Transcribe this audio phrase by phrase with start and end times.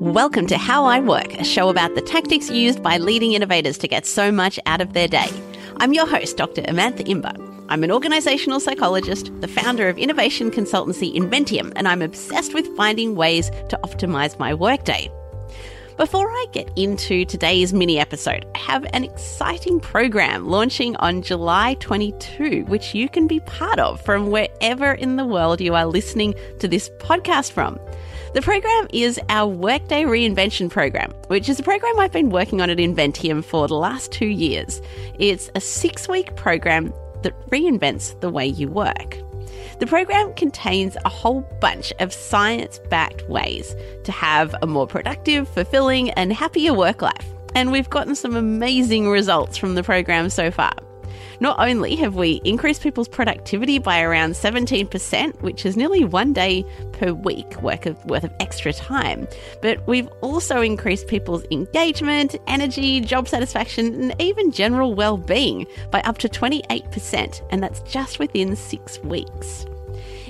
[0.00, 3.86] Welcome to How I Work, a show about the tactics used by leading innovators to
[3.86, 5.28] get so much out of their day.
[5.76, 6.62] I'm your host, Dr.
[6.62, 7.34] Amantha Imber.
[7.68, 13.14] I'm an organizational psychologist, the founder of innovation consultancy Inventium, and I'm obsessed with finding
[13.14, 15.10] ways to optimize my workday.
[16.00, 21.74] Before I get into today's mini episode, I have an exciting program launching on July
[21.74, 26.34] 22, which you can be part of from wherever in the world you are listening
[26.60, 27.78] to this podcast from.
[28.32, 32.70] The program is our Workday Reinvention Program, which is a program I've been working on
[32.70, 34.80] at Inventium for the last two years.
[35.18, 36.94] It's a six week program
[37.24, 39.18] that reinvents the way you work.
[39.80, 45.48] The program contains a whole bunch of science backed ways to have a more productive,
[45.48, 47.26] fulfilling, and happier work life.
[47.54, 50.74] And we've gotten some amazing results from the program so far.
[51.40, 56.64] Not only have we increased people's productivity by around 17%, which is nearly one day
[56.92, 59.26] per week worth of, worth of extra time,
[59.62, 66.00] but we've also increased people's engagement, energy, job satisfaction, and even general well being by
[66.02, 69.66] up to 28%, and that's just within six weeks.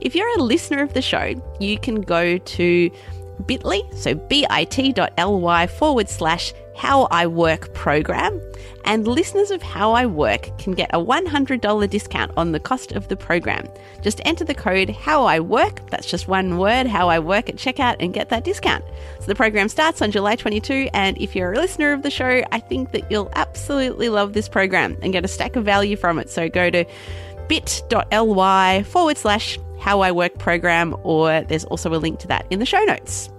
[0.00, 2.90] If you're a listener of the show, you can go to
[3.46, 8.40] bit.ly, so bit.ly forward slash how I work program,
[8.84, 13.08] and listeners of How I Work can get a $100 discount on the cost of
[13.08, 13.68] the program.
[14.00, 17.56] Just enter the code How I Work, that's just one word, How I Work at
[17.56, 18.84] checkout, and get that discount.
[19.18, 22.44] So the program starts on July 22, and if you're a listener of the show,
[22.52, 26.20] I think that you'll absolutely love this program and get a stack of value from
[26.20, 26.30] it.
[26.30, 26.84] So go to
[27.48, 32.60] bit.ly forward slash How I Work program, or there's also a link to that in
[32.60, 33.30] the show notes.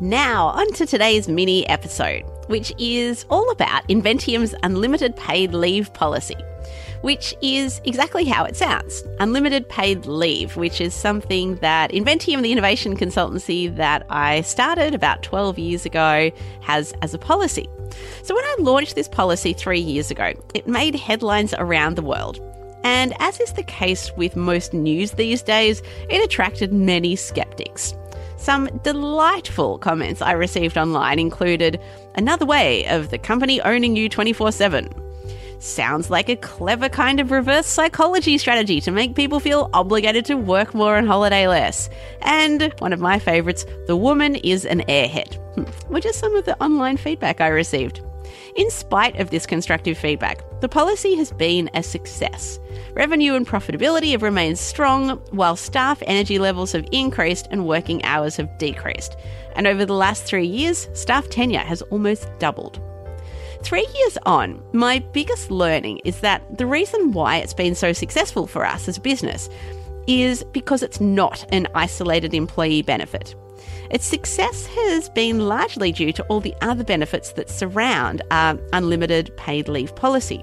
[0.00, 6.36] Now, on to today's mini episode which is all about Inventium's unlimited paid leave policy,
[7.02, 12.52] which is exactly how it sounds unlimited paid leave, which is something that Inventium, the
[12.52, 16.30] innovation consultancy that I started about 12 years ago,
[16.62, 17.68] has as a policy.
[18.22, 22.40] So, when I launched this policy three years ago, it made headlines around the world.
[22.84, 27.94] And as is the case with most news these days, it attracted many skeptics.
[28.44, 31.80] Some delightful comments I received online included
[32.14, 34.90] another way of the company owning you 24 7.
[35.60, 40.34] Sounds like a clever kind of reverse psychology strategy to make people feel obligated to
[40.34, 41.88] work more and holiday less.
[42.20, 45.38] And one of my favourites, the woman is an airhead,
[45.88, 48.02] which is some of the online feedback I received.
[48.56, 52.58] In spite of this constructive feedback, the policy has been a success.
[52.94, 58.36] Revenue and profitability have remained strong, while staff energy levels have increased and working hours
[58.36, 59.14] have decreased.
[59.56, 62.80] And over the last three years, staff tenure has almost doubled.
[63.62, 68.46] Three years on, my biggest learning is that the reason why it's been so successful
[68.46, 69.50] for us as a business
[70.06, 73.34] is because it's not an isolated employee benefit.
[73.90, 79.30] Its success has been largely due to all the other benefits that surround our unlimited
[79.36, 80.42] paid leave policy.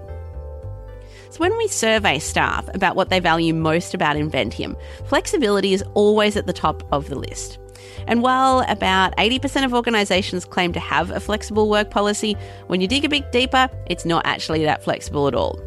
[1.32, 4.76] So, when we survey staff about what they value most about Inventium,
[5.08, 7.58] flexibility is always at the top of the list.
[8.06, 12.36] And while about 80% of organisations claim to have a flexible work policy,
[12.68, 15.58] when you dig a bit deeper, it's not actually that flexible at all.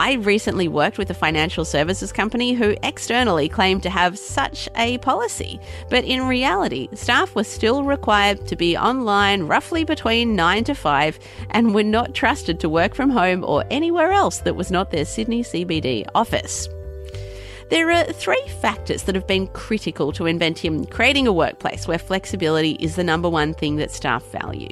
[0.00, 4.98] I recently worked with a financial services company who externally claimed to have such a
[4.98, 5.58] policy,
[5.90, 11.18] but in reality, staff were still required to be online roughly between 9 to 5
[11.50, 15.04] and were not trusted to work from home or anywhere else that was not their
[15.04, 16.68] Sydney CBD office.
[17.68, 22.76] There are three factors that have been critical to Inventium creating a workplace where flexibility
[22.78, 24.70] is the number one thing that staff value.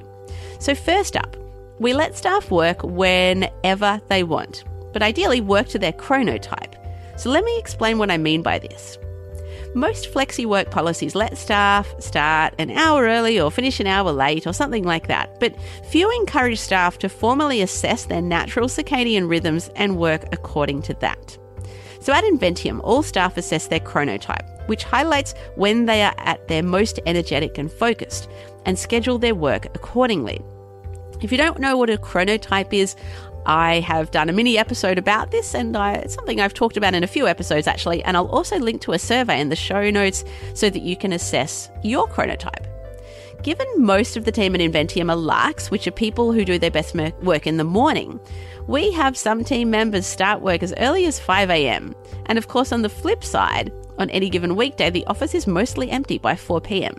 [0.61, 1.37] So, first up,
[1.81, 4.65] we let staff work whenever they want
[4.97, 6.73] but ideally work to their chronotype.
[7.19, 8.97] So let me explain what I mean by this.
[9.75, 14.47] Most flexi work policies let staff start an hour early or finish an hour late
[14.47, 15.55] or something like that, but
[15.91, 21.37] few encourage staff to formally assess their natural circadian rhythms and work according to that.
[22.01, 26.63] So at Inventium, all staff assess their chronotype, which highlights when they are at their
[26.63, 28.31] most energetic and focused,
[28.65, 30.41] and schedule their work accordingly.
[31.21, 32.97] If you don't know what a chronotype is,
[33.47, 36.95] I have done a mini episode about this, and I, it's something I've talked about
[36.95, 38.03] in a few episodes actually.
[38.03, 41.13] And I'll also link to a survey in the show notes so that you can
[41.13, 42.66] assess your chronotype.
[43.43, 46.71] Given most of the team at Inventium are larks, which are people who do their
[46.71, 48.19] best work in the morning,
[48.66, 51.95] we have some team members start work as early as 5 a.m.
[52.27, 55.91] And of course, on the flip side, on any given weekday, the office is mostly
[55.91, 56.97] empty by 4 p.m.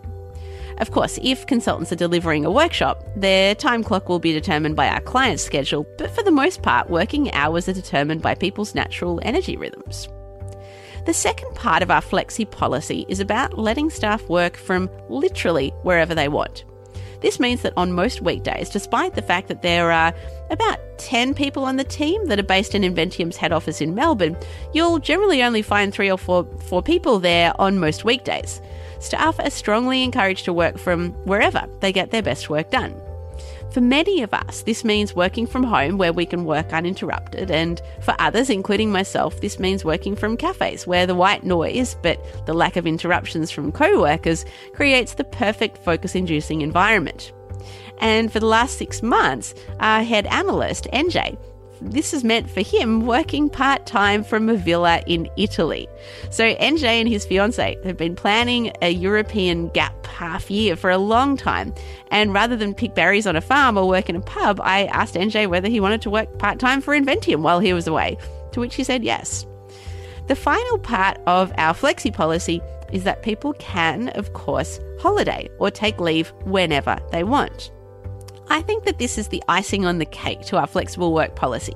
[0.79, 4.87] Of course, if consultants are delivering a workshop, their time clock will be determined by
[4.87, 9.19] our client's schedule, but for the most part, working hours are determined by people's natural
[9.23, 10.07] energy rhythms.
[11.07, 16.13] The second part of our flexi policy is about letting staff work from literally wherever
[16.13, 16.63] they want.
[17.21, 20.13] This means that on most weekdays, despite the fact that there are
[20.51, 24.37] about 10 people on the team that are based in Inventium's head office in Melbourne,
[24.73, 28.61] you'll generally only find three or four, four people there on most weekdays.
[28.99, 32.95] Staff are strongly encouraged to work from wherever they get their best work done.
[33.71, 37.81] For many of us, this means working from home where we can work uninterrupted, and
[38.01, 42.53] for others, including myself, this means working from cafes where the white noise, but the
[42.53, 47.33] lack of interruptions from co workers, creates the perfect focus inducing environment.
[47.99, 51.37] And for the last six months, our head analyst, NJ,
[51.81, 55.87] this has meant for him working part time from a villa in Italy.
[56.29, 60.97] So NJ and his fiance have been planning a European gap half year for a
[60.97, 61.73] long time.
[62.09, 65.15] And rather than pick berries on a farm or work in a pub, I asked
[65.15, 68.17] NJ whether he wanted to work part time for Inventium while he was away,
[68.51, 69.45] to which he said yes.
[70.27, 75.71] The final part of our flexi policy is that people can, of course, holiday or
[75.71, 77.71] take leave whenever they want.
[78.49, 81.75] I think that this is the icing on the cake to our flexible work policy.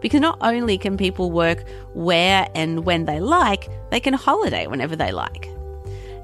[0.00, 1.64] Because not only can people work
[1.94, 5.50] where and when they like, they can holiday whenever they like.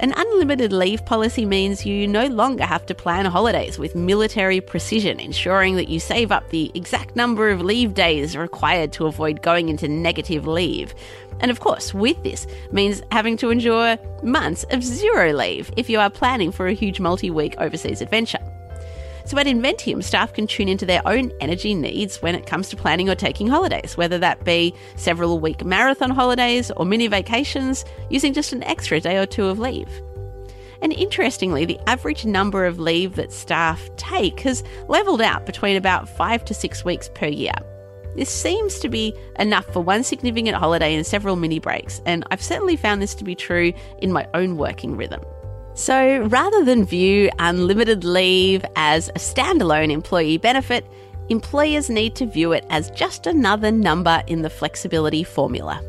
[0.02, 5.20] An unlimited leave policy means you no longer have to plan holidays with military precision,
[5.20, 9.68] ensuring that you save up the exact number of leave days required to avoid going
[9.68, 10.92] into negative leave.
[11.38, 16.00] And of course, with this means having to endure months of zero leave if you
[16.00, 18.40] are planning for a huge multi week overseas adventure.
[19.24, 22.76] So at Inventium, staff can tune into their own energy needs when it comes to
[22.76, 28.32] planning or taking holidays, whether that be several week marathon holidays or mini vacations, using
[28.32, 29.88] just an extra day or two of leave.
[30.82, 36.08] And interestingly, the average number of leave that staff take has levelled out between about
[36.08, 37.54] five to six weeks per year.
[38.16, 42.42] This seems to be enough for one significant holiday and several mini breaks, and I've
[42.42, 45.22] certainly found this to be true in my own working rhythm.
[45.74, 50.86] So rather than view unlimited leave as a standalone employee benefit,
[51.28, 55.82] employers need to view it as just another number in the flexibility formula.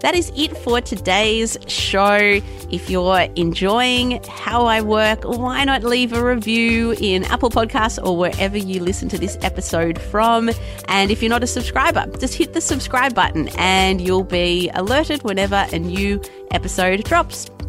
[0.00, 2.40] That is it for today's show.
[2.70, 8.16] If you're enjoying how I work, why not leave a review in Apple Podcasts or
[8.16, 10.50] wherever you listen to this episode from?
[10.88, 15.22] And if you're not a subscriber, just hit the subscribe button and you'll be alerted
[15.22, 17.50] whenever a new episode drops.